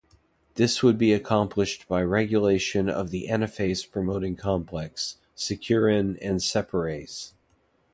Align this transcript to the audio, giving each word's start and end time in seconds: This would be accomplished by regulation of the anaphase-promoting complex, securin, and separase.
This 0.55 0.81
would 0.81 0.97
be 0.97 1.13
accomplished 1.13 1.87
by 1.87 2.01
regulation 2.01 2.89
of 2.89 3.11
the 3.11 3.27
anaphase-promoting 3.29 4.35
complex, 4.35 5.17
securin, 5.35 6.17
and 6.19 6.39
separase. 6.39 7.33